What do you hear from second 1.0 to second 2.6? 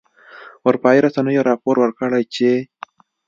رسنیو راپور ورکړی چې